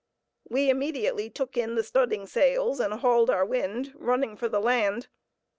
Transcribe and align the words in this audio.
We 0.49 0.71
immediately 0.71 1.29
took 1.29 1.55
in 1.57 1.75
the 1.75 1.83
studding 1.83 2.25
sails 2.25 2.79
and 2.79 2.91
hauled 2.91 3.29
our 3.29 3.45
wind, 3.45 3.91
running 3.93 4.35
for 4.35 4.49
the 4.49 4.59
land. 4.59 5.09